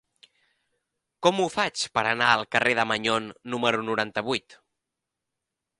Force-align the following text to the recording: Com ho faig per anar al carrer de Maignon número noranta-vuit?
Com 1.27 1.41
ho 1.43 1.49
faig 1.57 1.83
per 1.99 2.05
anar 2.13 2.31
al 2.37 2.45
carrer 2.57 2.75
de 2.81 2.87
Maignon 2.93 3.29
número 3.55 3.87
noranta-vuit? 3.91 4.59